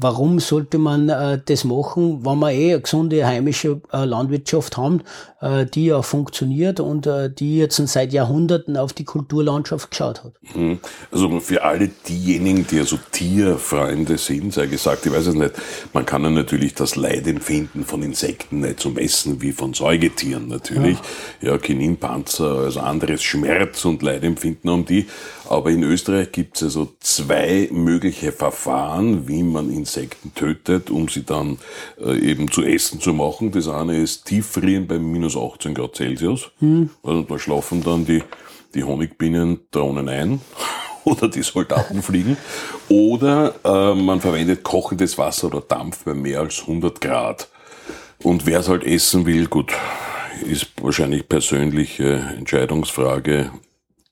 warum 0.00 0.38
sollte 0.40 0.78
man 0.78 1.08
äh, 1.08 1.40
das 1.44 1.64
machen, 1.64 2.24
wenn 2.24 2.38
wir 2.38 2.50
eh 2.50 2.72
eine 2.72 2.80
gesunde 2.80 3.26
heimische 3.26 3.80
äh, 3.92 4.04
Landwirtschaft 4.04 4.76
haben, 4.76 5.02
äh, 5.40 5.66
die 5.66 5.86
ja 5.86 6.02
funktioniert 6.02 6.80
und 6.80 7.06
äh, 7.06 7.30
die 7.30 7.58
jetzt 7.58 7.76
seit 7.88 8.12
Jahrhunderten 8.12 8.76
auf 8.76 8.92
die 8.92 9.04
Kulturlandschaft 9.04 9.90
geschaut 9.90 10.24
hat. 10.24 10.32
Mhm. 10.54 10.78
Also 11.10 11.40
für 11.40 11.62
alle 11.62 11.88
diejenigen, 12.08 12.66
die 12.66 12.78
also 12.78 12.98
Tierfreunde 13.12 14.18
sind, 14.18 14.52
sei 14.52 14.66
gesagt, 14.66 15.06
ich 15.06 15.12
weiß 15.12 15.28
es 15.28 15.34
nicht, 15.34 15.52
man 15.92 16.06
kann 16.06 16.22
ja 16.24 16.30
natürlich 16.30 16.74
das 16.74 16.96
Leidempfinden 16.96 17.84
von 17.84 18.02
Insekten 18.02 18.60
nicht 18.60 18.80
so 18.80 18.90
messen 18.90 19.42
wie 19.42 19.52
von 19.52 19.74
Säugetieren 19.74 20.48
natürlich. 20.48 20.98
Ja, 21.40 21.52
ja 21.52 21.58
Kininpanzer, 21.58 22.58
also 22.64 22.80
anderes 22.80 23.22
Schmerz 23.22 23.84
und 23.84 24.02
Leidempfinden 24.02 24.70
um 24.70 24.84
die. 24.84 25.06
Aber 25.48 25.70
in 25.70 25.82
Österreich 25.82 26.32
gibt 26.32 26.56
es 26.56 26.62
also 26.62 26.88
zwei 27.00 27.68
mögliche 27.70 28.32
Verfahren, 28.32 29.28
wie 29.28 29.42
man 29.42 29.70
Insekten 29.86 30.34
tötet, 30.34 30.90
um 30.90 31.08
sie 31.08 31.24
dann 31.24 31.58
äh, 32.00 32.18
eben 32.18 32.50
zu 32.50 32.62
essen 32.62 33.00
zu 33.00 33.12
machen. 33.14 33.52
Das 33.52 33.68
eine 33.68 33.96
ist 33.96 34.26
Tieffrieren 34.26 34.88
bei 34.88 34.98
minus 34.98 35.36
18 35.36 35.74
Grad 35.74 35.94
Celsius. 35.94 36.50
Mhm. 36.60 36.90
Also 37.04 37.22
da 37.22 37.38
schlafen 37.38 37.84
dann 37.84 38.04
die, 38.04 38.22
die 38.74 38.82
Honigbienen 38.82 39.60
drohnen 39.70 40.08
ein 40.08 40.40
oder 41.04 41.28
die 41.28 41.42
Soldaten 41.42 42.02
fliegen. 42.02 42.36
Oder 42.88 43.54
äh, 43.64 43.94
man 43.94 44.20
verwendet 44.20 44.64
kochendes 44.64 45.16
Wasser 45.16 45.46
oder 45.46 45.60
Dampf 45.60 46.04
bei 46.04 46.14
mehr 46.14 46.40
als 46.40 46.60
100 46.62 47.00
Grad. 47.00 47.48
Und 48.22 48.44
wer 48.44 48.60
es 48.60 48.68
halt 48.68 48.82
essen 48.82 49.24
will, 49.24 49.46
gut, 49.46 49.72
ist 50.44 50.72
wahrscheinlich 50.82 51.28
persönliche 51.28 52.34
Entscheidungsfrage. 52.36 53.52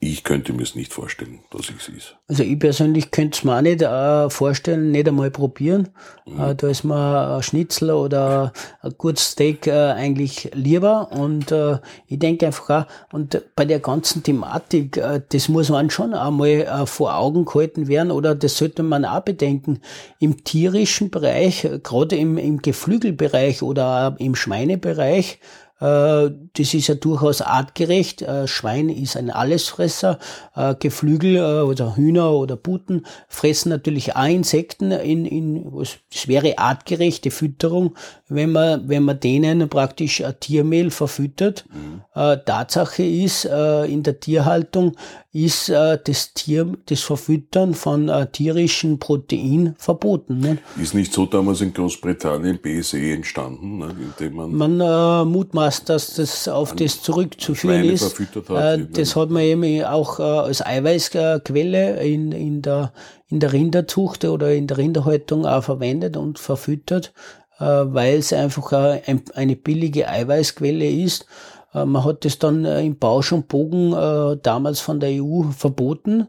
Ich 0.06 0.22
könnte 0.22 0.52
mir 0.52 0.64
es 0.64 0.74
nicht 0.74 0.92
vorstellen, 0.92 1.38
dass 1.50 1.70
ich 1.70 1.76
es 1.76 1.88
ist. 1.88 2.16
Also 2.28 2.42
ich 2.42 2.58
persönlich 2.58 3.10
könnte 3.10 3.38
es 3.38 3.44
mir 3.44 3.56
auch 3.56 3.62
nicht 3.62 3.80
äh, 3.80 4.28
vorstellen, 4.28 4.90
nicht 4.90 5.08
einmal 5.08 5.30
probieren. 5.30 5.88
Mhm. 6.26 6.40
Äh, 6.40 6.54
da 6.56 6.68
ist 6.68 6.84
mir 6.84 7.36
ein 7.36 7.42
Schnitzel 7.42 7.90
oder 7.90 8.52
ein 8.82 8.92
gutes 8.98 9.30
Steak 9.30 9.66
äh, 9.66 9.72
eigentlich 9.72 10.50
lieber. 10.52 11.10
Und 11.10 11.52
äh, 11.52 11.78
ich 12.06 12.18
denke 12.18 12.44
einfach 12.44 12.68
auch, 12.68 13.14
und 13.14 13.42
bei 13.56 13.64
der 13.64 13.80
ganzen 13.80 14.22
Thematik, 14.22 14.98
äh, 14.98 15.22
das 15.26 15.48
muss 15.48 15.70
man 15.70 15.88
schon 15.88 16.12
einmal 16.12 16.48
äh, 16.48 16.84
vor 16.84 17.16
Augen 17.16 17.46
gehalten 17.46 17.88
werden 17.88 18.10
oder 18.10 18.34
das 18.34 18.58
sollte 18.58 18.82
man 18.82 19.06
auch 19.06 19.20
bedenken. 19.20 19.80
Im 20.20 20.44
tierischen 20.44 21.10
Bereich, 21.10 21.66
gerade 21.82 22.16
im, 22.16 22.36
im 22.36 22.60
Geflügelbereich 22.60 23.62
oder 23.62 24.16
im 24.18 24.34
Schweinebereich, 24.34 25.38
das 25.84 26.74
ist 26.74 26.86
ja 26.86 26.94
durchaus 26.94 27.42
artgerecht. 27.42 28.22
Äh, 28.22 28.46
Schwein 28.46 28.88
ist 28.88 29.16
ein 29.16 29.30
Allesfresser. 29.30 30.18
Äh, 30.54 30.74
Geflügel 30.78 31.62
oder 31.64 31.96
Hühner 31.96 32.32
oder 32.32 32.56
Puten 32.56 33.06
fressen 33.28 33.68
natürlich 33.68 34.16
auch 34.16 34.24
Insekten 34.26 34.90
in, 34.90 35.26
in 35.26 35.70
das 36.12 36.28
wäre 36.28 36.58
artgerechte 36.58 37.30
Fütterung, 37.30 37.94
wenn 38.28 38.52
man, 38.52 38.88
wenn 38.88 39.02
man 39.02 39.20
denen 39.20 39.68
praktisch 39.68 40.22
Tiermehl 40.40 40.90
verfüttert. 40.90 41.64
Mhm. 41.72 42.02
Tatsache 42.14 43.02
ist, 43.02 43.44
in 43.44 44.02
der 44.02 44.20
Tierhaltung 44.20 44.96
ist 45.34 45.68
äh, 45.68 45.98
das 46.02 46.32
Tier, 46.32 46.72
das 46.86 47.00
Verfüttern 47.00 47.74
von 47.74 48.08
äh, 48.08 48.28
tierischen 48.30 49.00
Protein 49.00 49.74
verboten. 49.78 50.38
Ne? 50.38 50.58
Ist 50.80 50.94
nicht 50.94 51.12
so 51.12 51.26
damals 51.26 51.60
in 51.60 51.74
Großbritannien 51.74 52.60
BSE 52.62 53.12
entstanden, 53.12 53.78
ne, 53.78 53.94
indem 54.00 54.36
man 54.36 54.54
man 54.54 54.80
äh, 54.80 55.24
mutmaßt, 55.24 55.73
dass 55.82 56.14
das 56.14 56.46
auf 56.46 56.76
das 56.76 57.02
zurückzuführen 57.02 57.84
ist. 57.84 58.18
Hat, 58.48 58.78
äh, 58.78 58.86
das 58.92 59.16
hat 59.16 59.30
man 59.30 59.42
eben 59.42 59.84
auch 59.84 60.20
äh, 60.20 60.22
als 60.22 60.64
Eiweißquelle 60.64 62.00
in, 62.04 62.30
in 62.30 62.62
der 62.62 62.92
in 63.26 63.40
der 63.40 63.52
Rinderzucht 63.52 64.24
oder 64.26 64.52
in 64.52 64.68
der 64.68 64.76
Rinderhaltung 64.76 65.46
auch 65.46 65.64
verwendet 65.64 66.16
und 66.16 66.38
verfüttert, 66.38 67.12
äh, 67.58 67.64
weil 67.64 68.18
es 68.18 68.32
einfach 68.32 68.70
äh, 68.72 69.00
ein, 69.06 69.22
eine 69.34 69.56
billige 69.56 70.08
Eiweißquelle 70.08 70.88
ist 70.88 71.26
äh, 71.74 71.84
man 71.84 72.04
hat 72.04 72.24
das 72.24 72.38
dann 72.38 72.64
äh, 72.64 72.80
im 72.82 72.98
Bausch 72.98 73.32
und 73.32 73.48
Bogen 73.48 73.92
äh, 73.92 74.38
damals 74.40 74.80
von 74.80 75.00
der 75.00 75.10
EU 75.22 75.42
verboten. 75.50 76.28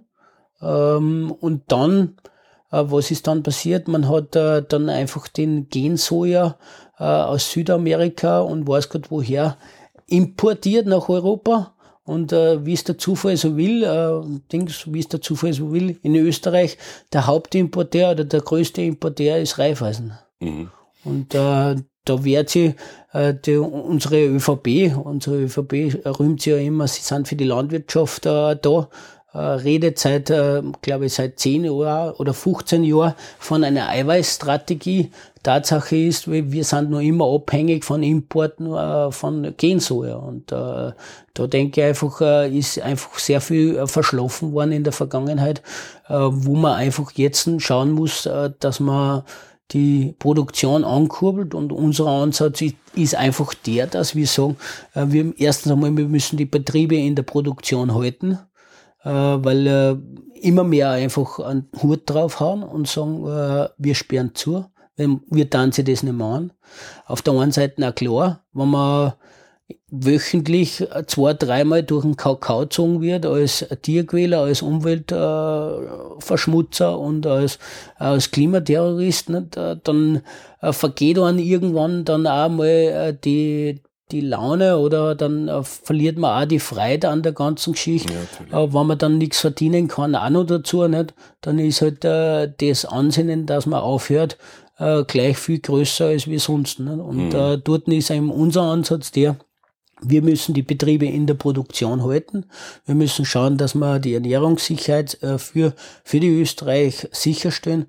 Ähm, 0.61 1.33
und 1.39 1.63
dann, 1.67 2.17
was 2.71 3.11
ist 3.11 3.27
dann 3.27 3.43
passiert? 3.43 3.87
Man 3.87 4.09
hat 4.09 4.35
dann 4.35 4.89
einfach 4.89 5.29
den 5.29 5.69
Gensoja 5.69 6.57
aus 7.03 7.51
Südamerika 7.51 8.39
und 8.41 8.67
weiß 8.67 8.89
Gott 8.89 9.11
woher 9.11 9.57
importiert 10.07 10.87
nach 10.87 11.09
Europa. 11.09 11.73
Und 12.03 12.31
äh, 12.31 12.63
wie 12.63 12.73
es 12.73 12.83
der 12.83 12.99
Zufall 12.99 13.35
so 13.35 13.57
will, 13.57 13.83
äh, 13.83 14.39
Dings, 14.51 14.85
wie 14.93 14.99
es 14.99 15.07
der 15.07 15.21
Zufall 15.21 15.53
so 15.53 15.73
will, 15.73 15.97
in 16.03 16.15
Österreich, 16.15 16.77
der 17.11 17.25
Hauptimporteur 17.25 18.11
oder 18.11 18.25
der 18.25 18.41
größte 18.41 18.83
Importeur 18.83 19.39
ist 19.39 19.57
Raiffeisen. 19.57 20.13
Mhm. 20.39 20.69
Und 21.03 21.33
äh, 21.33 21.75
da 22.05 22.23
wird 22.23 22.49
sie, 22.49 22.75
äh, 23.11 23.33
die, 23.33 23.57
unsere 23.57 24.23
ÖVP, 24.23 24.95
unsere 25.03 25.41
ÖVP 25.41 26.05
rühmt 26.19 26.41
sie 26.41 26.51
ja 26.51 26.57
immer, 26.57 26.87
sie 26.87 27.01
sind 27.01 27.27
für 27.27 27.35
die 27.35 27.43
Landwirtschaft 27.43 28.27
äh, 28.27 28.55
da, 28.55 28.89
äh, 29.33 29.37
redet 29.39 29.97
seit, 29.97 30.29
äh, 30.29 30.61
glaube 30.81 31.07
ich, 31.07 31.13
seit 31.13 31.39
10 31.39 31.65
Jahren 31.65 32.13
oder 32.13 32.35
15 32.35 32.83
Jahren 32.83 33.15
von 33.39 33.63
einer 33.63 33.89
Eiweißstrategie. 33.89 35.09
Tatsache 35.45 35.95
ist, 35.95 36.29
wir 36.29 36.63
sind 36.63 36.89
noch 36.89 36.99
immer 36.99 37.31
abhängig 37.31 37.85
von 37.85 38.01
Importen 38.01 38.73
äh, 38.73 39.11
von 39.11 39.53
Gensoja. 39.55 40.15
Und 40.15 40.51
äh, 40.51 40.91
da 41.33 41.47
denke 41.47 41.81
ich 41.81 41.87
einfach, 41.87 42.19
äh, 42.19 42.57
ist 42.57 42.81
einfach 42.81 43.19
sehr 43.19 43.41
viel 43.41 43.77
äh, 43.77 43.87
verschlafen 43.87 44.53
worden 44.53 44.71
in 44.71 44.83
der 44.83 44.93
Vergangenheit, 44.93 45.61
äh, 46.07 46.15
wo 46.15 46.55
man 46.55 46.73
einfach 46.73 47.11
jetzt 47.11 47.49
schauen 47.59 47.91
muss, 47.91 48.25
äh, 48.25 48.51
dass 48.59 48.79
man 48.79 49.23
die 49.71 50.15
Produktion 50.17 50.83
ankurbelt 50.83 51.53
und 51.53 51.71
unser 51.71 52.07
Ansatz 52.07 52.63
ist 52.95 53.15
einfach 53.15 53.53
der, 53.53 53.87
dass 53.87 54.15
wir 54.15 54.27
sagen, 54.27 54.57
äh, 54.93 55.05
wir 55.07 55.33
erstens 55.37 55.71
einmal, 55.71 55.95
wir 55.95 56.07
müssen 56.07 56.37
die 56.37 56.45
Betriebe 56.45 56.95
in 56.95 57.15
der 57.15 57.23
Produktion 57.23 57.93
halten, 57.93 58.39
äh, 59.03 59.09
weil 59.09 59.67
äh, 59.67 59.95
immer 60.41 60.63
mehr 60.63 60.89
einfach 60.89 61.39
einen 61.39 61.67
Hut 61.81 62.01
drauf 62.05 62.39
haben 62.39 62.63
und 62.63 62.87
sagen, 62.87 63.23
wir 63.77 63.95
sperren 63.95 64.35
zu, 64.35 64.65
wir 64.97 65.49
tanzen 65.49 65.85
das 65.85 66.03
nicht 66.03 66.15
mehr 66.15 66.27
an. 66.27 66.53
Auf 67.05 67.21
der 67.21 67.33
einen 67.33 67.51
Seite 67.51 67.87
auch 67.87 67.95
klar, 67.95 68.43
wenn 68.53 68.69
man 68.69 69.13
wöchentlich 69.89 70.85
zwei, 71.07 71.33
dreimal 71.33 71.81
durch 71.83 72.03
den 72.03 72.17
Kakao 72.17 72.61
gezogen 72.61 73.01
wird 73.01 73.25
als 73.25 73.65
Tierquäler, 73.81 74.41
als 74.41 74.61
Umweltverschmutzer 74.61 76.91
äh, 76.91 76.95
und 76.95 77.25
als, 77.25 77.57
als 77.95 78.29
Klimaterrorist, 78.31 79.29
nicht? 79.29 79.55
Äh, 79.57 79.77
dann 79.83 80.21
äh, 80.61 80.71
vergeht 80.73 81.17
man 81.17 81.39
irgendwann 81.39 82.05
dann 82.05 82.27
auch 82.27 82.49
mal 82.49 82.67
äh, 82.67 83.17
die, 83.23 83.81
die 84.11 84.21
Laune 84.21 84.77
oder 84.77 85.15
dann 85.15 85.47
äh, 85.47 85.63
verliert 85.63 86.17
man 86.17 86.43
auch 86.43 86.47
die 86.47 86.59
Freude 86.59 87.09
an 87.09 87.23
der 87.23 87.33
ganzen 87.33 87.73
Geschichte. 87.73 88.13
Ja, 88.51 88.63
äh, 88.63 88.73
wenn 88.73 88.87
man 88.87 88.99
dann 88.99 89.17
nichts 89.17 89.39
verdienen 89.39 89.87
kann, 89.87 90.15
auch 90.15 90.29
noch 90.29 90.45
dazu, 90.45 90.87
nicht? 90.87 91.15
dann 91.41 91.57
ist 91.57 91.81
halt 91.81 92.05
äh, 92.05 92.51
das 92.59 92.85
Ansinnen, 92.85 93.47
dass 93.47 93.65
man 93.65 93.81
aufhört, 93.81 94.37
äh, 94.77 95.03
gleich 95.03 95.37
viel 95.37 95.59
größer 95.59 96.07
als 96.07 96.27
wir 96.27 96.39
sonst. 96.39 96.79
Ne? 96.79 97.01
Und 97.01 97.29
mhm. 97.29 97.35
äh, 97.35 97.57
dort 97.57 97.87
ist 97.87 98.09
eben 98.09 98.31
unser 98.31 98.63
Ansatz 98.63 99.11
der, 99.11 99.37
wir 100.01 100.21
müssen 100.21 100.53
die 100.53 100.61
Betriebe 100.61 101.05
in 101.05 101.25
der 101.25 101.35
Produktion 101.35 102.03
halten. 102.03 102.45
Wir 102.85 102.95
müssen 102.95 103.25
schauen, 103.25 103.57
dass 103.57 103.75
wir 103.75 103.99
die 103.99 104.13
Ernährungssicherheit 104.13 105.21
äh, 105.23 105.37
für, 105.37 105.73
für 106.03 106.19
die 106.19 106.41
Österreich 106.41 107.07
sicherstellen. 107.11 107.87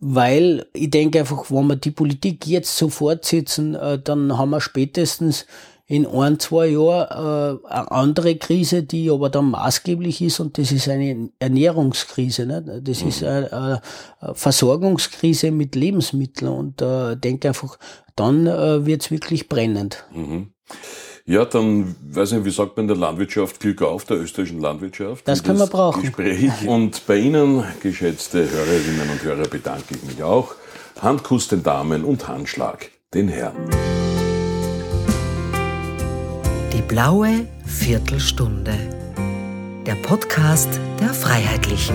Weil 0.00 0.66
ich 0.72 0.90
denke 0.90 1.20
einfach, 1.20 1.50
wenn 1.50 1.68
wir 1.68 1.76
die 1.76 1.92
Politik 1.92 2.46
jetzt 2.46 2.76
so 2.76 2.88
fortsetzen, 2.88 3.74
äh, 3.74 3.98
dann 4.02 4.36
haben 4.36 4.50
wir 4.50 4.60
spätestens 4.60 5.46
in 5.90 6.06
ein, 6.06 6.38
zwei 6.38 6.68
Jahren 6.68 7.58
äh, 7.64 7.68
eine 7.68 7.90
andere 7.90 8.36
Krise, 8.36 8.84
die 8.84 9.10
aber 9.10 9.28
dann 9.28 9.50
maßgeblich 9.50 10.22
ist 10.22 10.38
und 10.38 10.56
das 10.56 10.70
ist 10.70 10.88
eine 10.88 11.30
Ernährungskrise. 11.40 12.46
Ne? 12.46 12.80
Das 12.80 13.02
mhm. 13.02 13.08
ist 13.08 13.24
eine, 13.24 13.52
eine, 13.52 14.34
Versorgungskrise 14.34 15.50
mit 15.50 15.74
Lebensmitteln 15.74 16.48
und 16.48 16.80
äh, 16.80 17.16
denke 17.16 17.48
einfach, 17.48 17.76
dann 18.14 18.46
äh, 18.46 18.86
wird's 18.86 19.10
wirklich 19.10 19.48
brennend. 19.48 20.04
Mhm. 20.14 20.52
Ja, 21.26 21.44
dann, 21.44 21.96
weiß 22.08 22.32
nicht, 22.32 22.44
wie 22.44 22.50
sagt 22.50 22.76
man 22.76 22.84
in 22.84 22.88
der 22.88 22.96
Landwirtschaft, 22.96 23.58
Glück 23.58 23.82
auf, 23.82 24.04
der 24.04 24.18
österreichischen 24.18 24.60
Landwirtschaft. 24.60 25.26
Das 25.26 25.42
können 25.42 25.58
wir 25.58 25.66
brauchen. 25.66 26.02
Gespräch. 26.02 26.52
Und 26.68 27.04
bei 27.08 27.16
Ihnen, 27.16 27.64
geschätzte 27.82 28.48
Hörerinnen 28.48 29.10
und 29.10 29.24
Hörer, 29.24 29.48
bedanke 29.48 29.96
ich 29.96 30.04
mich 30.04 30.22
auch. 30.22 30.54
Handkuss 31.00 31.48
den 31.48 31.64
Damen 31.64 32.04
und 32.04 32.28
Handschlag 32.28 32.90
den 33.12 33.26
Herren. 33.26 34.09
Die 36.80 36.86
blaue 36.86 37.46
Viertelstunde. 37.66 38.72
Der 39.84 39.96
Podcast 39.96 40.80
der 40.98 41.12
Freiheitlichen. 41.12 41.94